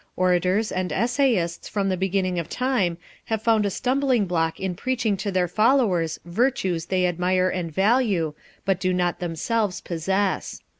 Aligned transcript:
Orators 0.15 0.71
and 0.71 0.91
essayists 0.91 1.69
from 1.69 1.89
the 1.89 1.95
beginning 1.95 2.39
of 2.39 2.49
time 2.49 2.97
have 3.25 3.43
found 3.43 3.67
a 3.67 3.69
stumbling 3.69 4.25
block 4.25 4.59
in 4.59 4.73
preaching 4.73 5.15
to 5.17 5.31
their 5.31 5.47
followers 5.47 6.19
virtues 6.25 6.87
they 6.87 7.05
admire 7.05 7.49
and 7.49 7.71
value, 7.71 8.33
but 8.65 8.79
do 8.79 8.93
not 8.93 9.19
themselves 9.19 9.79
possess. 9.79 10.59